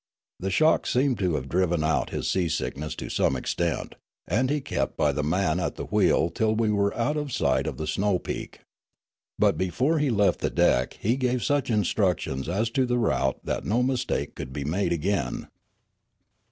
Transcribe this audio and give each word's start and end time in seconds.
The 0.39 0.49
shock 0.49 0.87
seemed 0.87 1.19
to 1.19 1.35
have 1.35 1.47
driven 1.47 1.83
out 1.83 2.09
his 2.09 2.27
sea 2.27 2.49
sickness 2.49 2.95
to 2.95 3.07
some 3.07 3.35
extent, 3.35 3.93
and 4.27 4.49
he 4.49 4.59
kept 4.59 4.97
by 4.97 5.11
the 5.11 5.21
man 5.21 5.59
at 5.59 5.75
the 5.75 5.85
wheel 5.85 6.31
till 6.31 6.55
we 6.55 6.71
were 6.71 6.91
out 6.97 7.17
of 7.17 7.31
sight 7.31 7.67
of 7.67 7.77
the 7.77 7.85
snow 7.85 8.17
peak. 8.17 8.61
Before 9.39 9.99
he 9.99 10.09
left 10.09 10.39
the 10.39 10.49
deck 10.49 10.97
he 10.99 11.15
gave 11.17 11.43
such 11.43 11.69
instructions 11.69 12.49
as 12.49 12.71
to 12.71 12.87
the 12.87 12.97
route 12.97 13.37
that 13.43 13.63
no 13.63 13.83
mistake 13.83 14.33
could 14.33 14.51
be 14.51 14.63
made 14.65 14.91
again. 14.91 15.49